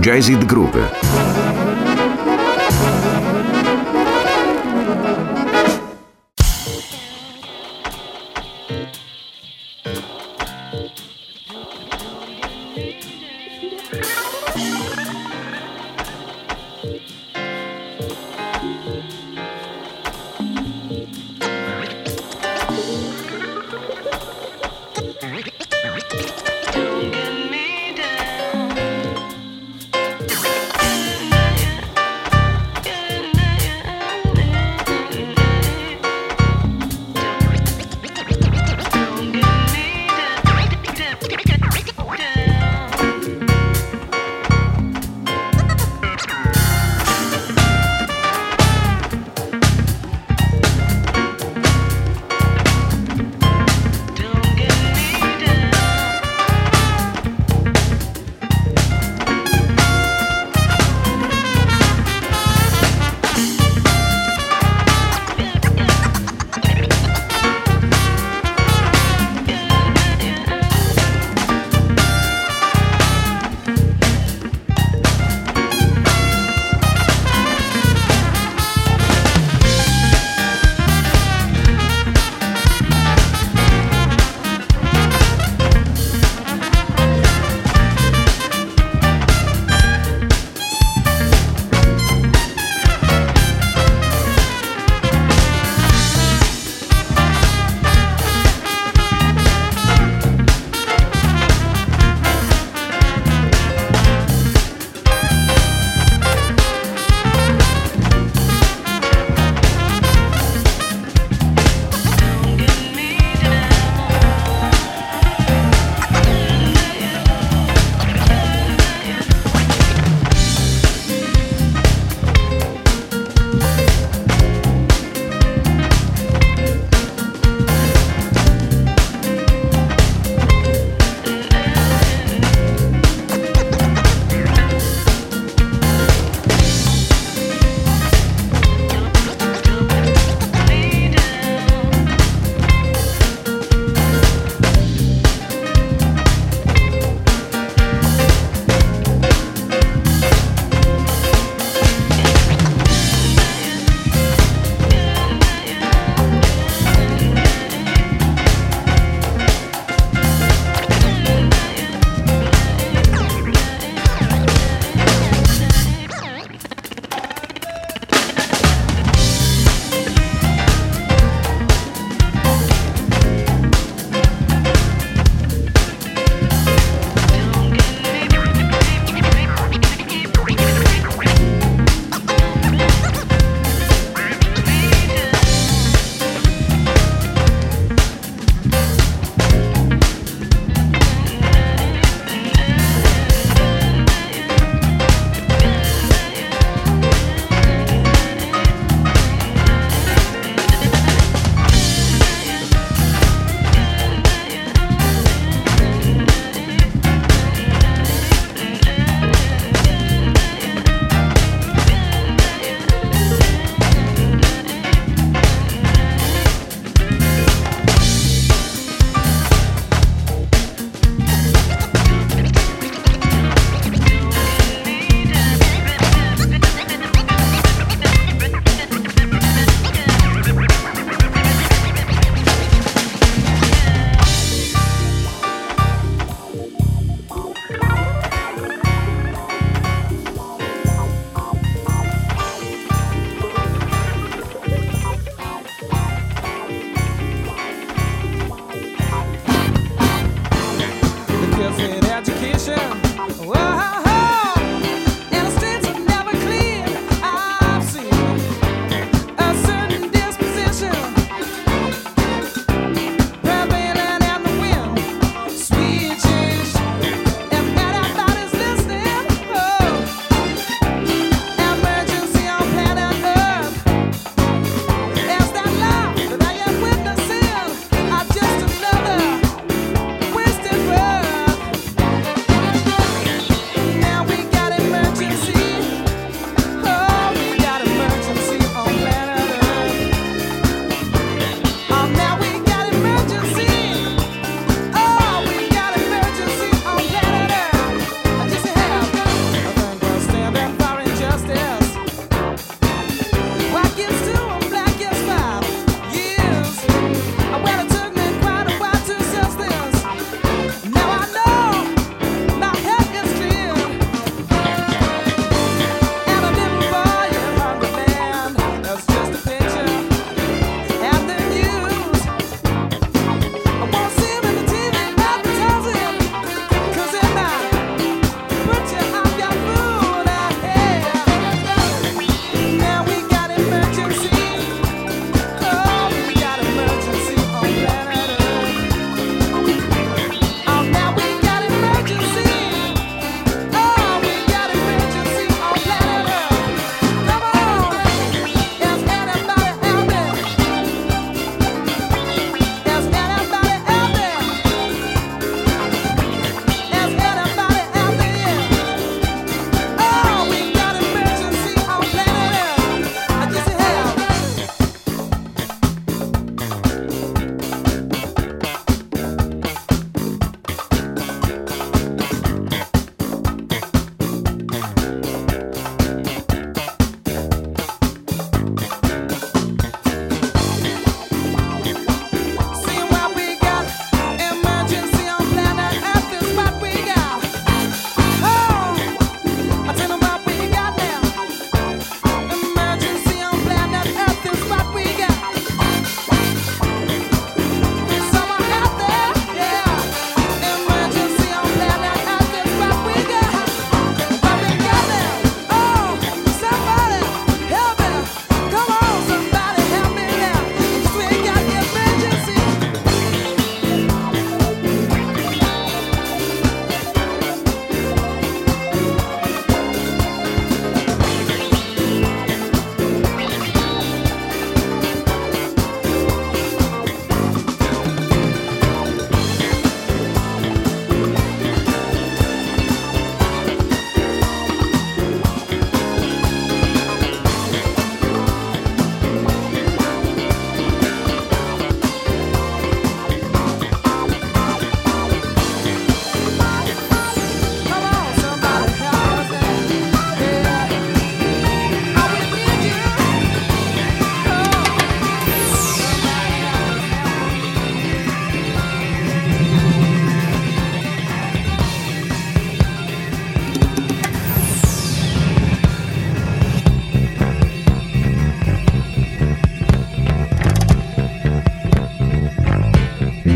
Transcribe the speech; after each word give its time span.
Jazzy 0.00 0.36
de 0.36 0.46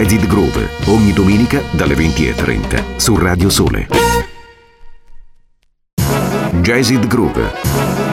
Jazzid 0.00 0.26
Groove, 0.26 0.66
ogni 0.86 1.12
domenica 1.12 1.60
dalle 1.72 1.92
20.30 1.94 2.96
su 2.96 3.18
Radio 3.18 3.50
Sole. 3.50 3.86
Jazzid 6.62 7.06
Groove 7.06 8.09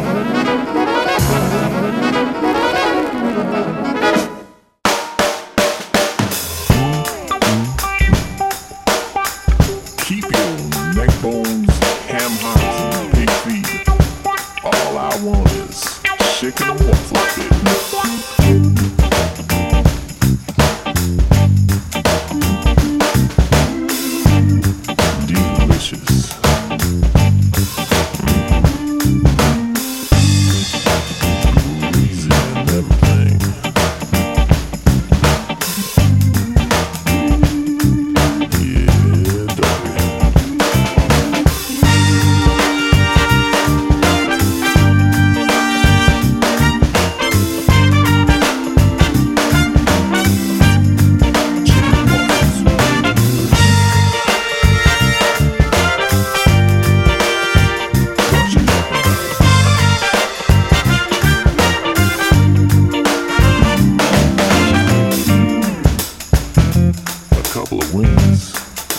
wings, 67.97 68.53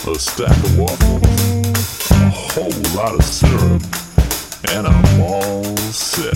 a 0.06 0.14
stack 0.18 0.50
of 0.50 0.78
waffles, 0.78 2.10
a 2.10 2.30
whole 2.30 2.96
lot 2.96 3.14
of 3.14 3.22
syrup, 3.22 3.82
and 4.72 4.86
I'm 4.86 5.20
all 5.20 5.76
set. 5.92 6.34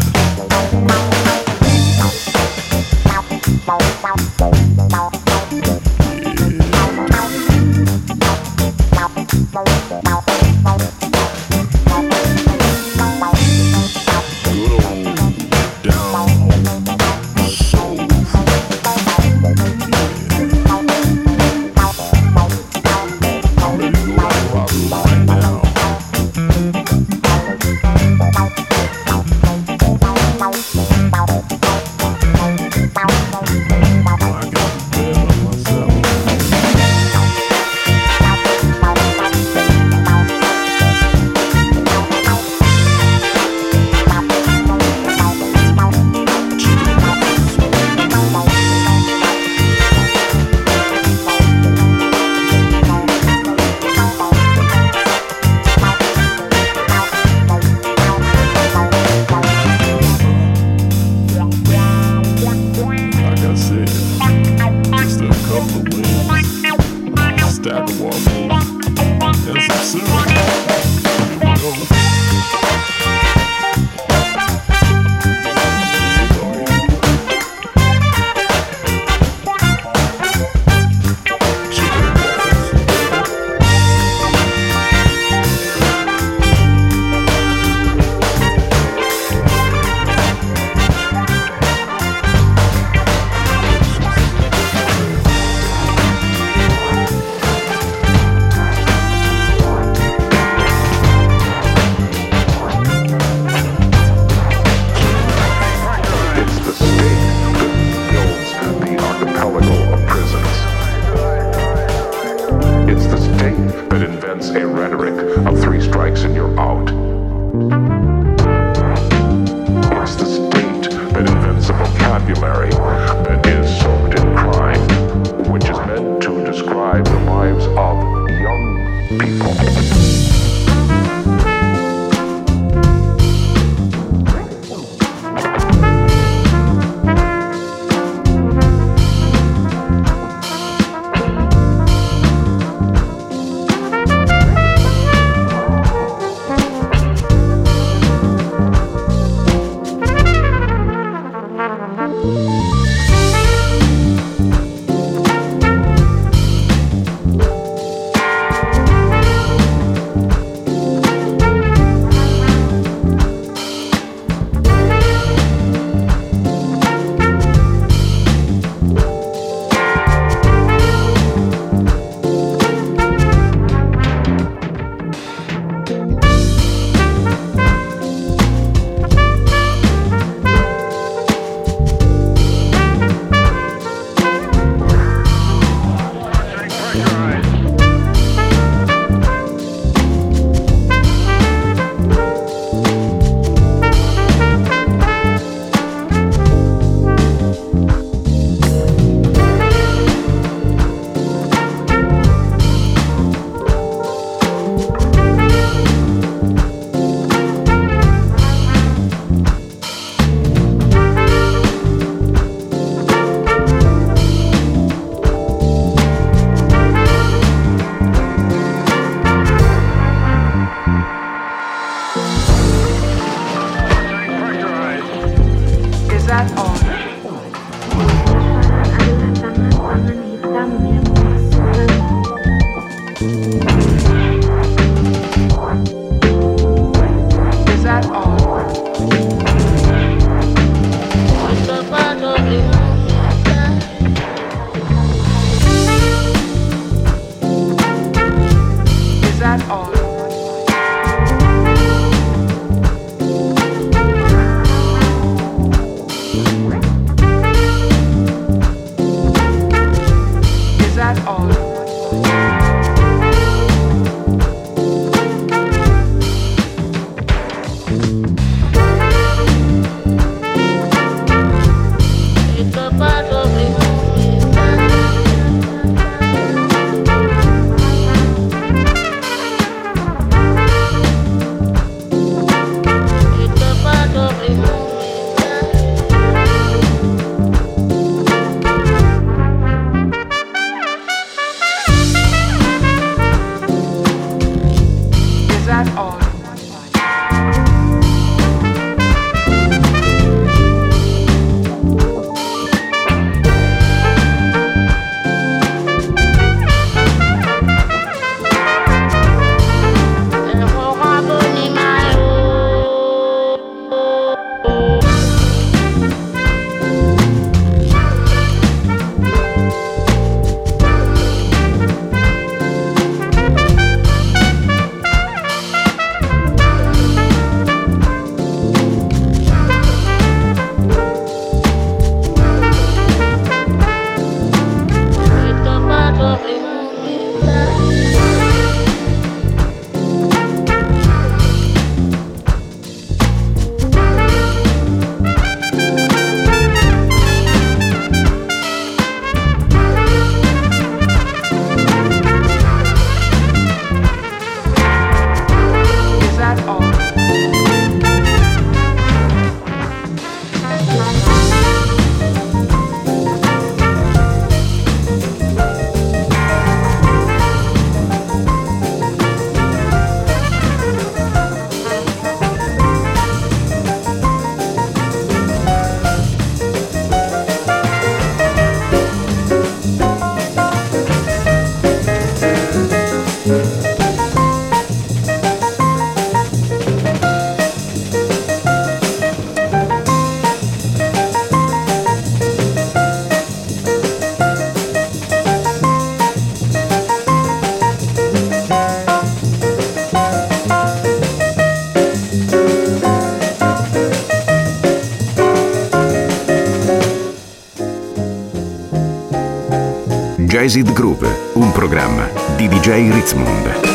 Jazzid 410.62 410.92
Groove, 410.92 411.28
un 411.54 411.72
programma 411.72 412.28
di 412.56 412.68
DJ 412.68 413.10
Ritzmond. 413.10 413.91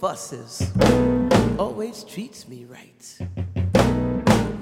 Fusses, 0.00 0.72
always 1.58 2.04
treats 2.04 2.48
me 2.48 2.64
right. 2.64 3.18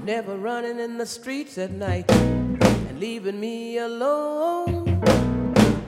Never 0.03 0.37
running 0.37 0.81
in 0.81 0.97
the 0.97 1.05
streets 1.05 1.57
at 1.57 1.71
night 1.71 2.11
and 2.11 2.99
leaving 2.99 3.39
me 3.39 3.77
alone. 3.77 5.01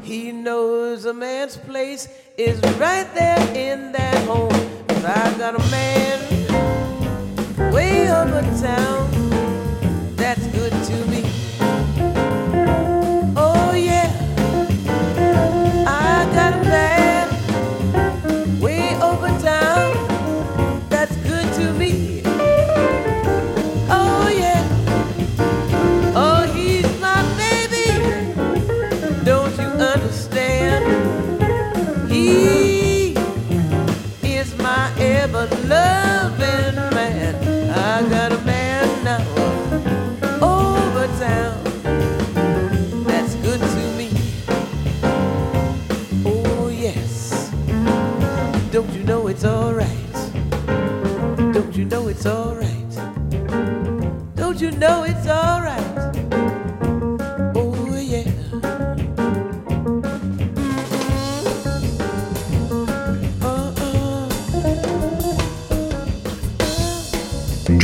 He 0.04 0.32
knows 0.32 1.04
a 1.04 1.14
man's 1.14 1.58
place 1.58 2.08
is 2.38 2.62
right 2.80 3.14
there 3.14 3.39
in 3.54 3.91
that 3.91 4.26
home. 4.26 4.47
Cause 4.88 5.04
I 5.04 5.38
got 5.38 5.56
a 5.56 5.70
man 5.70 6.18
way 7.74 8.10
over 8.10 8.39
town 8.62 9.20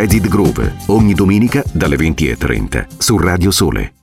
Jazzy 0.00 0.20
Groove, 0.20 0.76
ogni 0.86 1.12
domenica 1.12 1.62
dalle 1.74 1.96
20.30 1.96 2.86
su 2.96 3.18
Radio 3.18 3.50
Sole. 3.50 3.99